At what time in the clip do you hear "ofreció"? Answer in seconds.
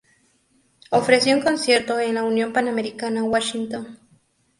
0.89-1.35